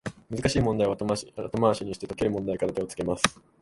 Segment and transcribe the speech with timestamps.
[0.31, 1.15] 難しい問題は後回
[1.75, 3.23] しにして、解ける問題から手をつけます